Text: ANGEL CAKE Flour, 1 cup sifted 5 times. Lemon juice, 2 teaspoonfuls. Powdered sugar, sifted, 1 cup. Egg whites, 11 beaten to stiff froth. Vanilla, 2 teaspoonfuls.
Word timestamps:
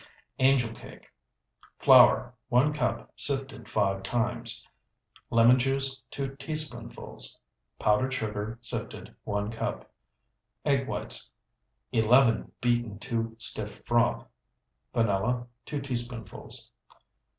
ANGEL 0.39 0.73
CAKE 0.73 1.11
Flour, 1.77 2.33
1 2.49 2.73
cup 2.73 3.11
sifted 3.15 3.69
5 3.69 4.01
times. 4.01 4.65
Lemon 5.29 5.59
juice, 5.59 6.01
2 6.09 6.37
teaspoonfuls. 6.37 7.37
Powdered 7.77 8.11
sugar, 8.11 8.57
sifted, 8.61 9.13
1 9.25 9.51
cup. 9.51 9.91
Egg 10.65 10.87
whites, 10.87 11.31
11 11.91 12.51
beaten 12.61 12.97
to 12.97 13.35
stiff 13.37 13.83
froth. 13.85 14.25
Vanilla, 14.91 15.45
2 15.67 15.79
teaspoonfuls. 15.81 16.71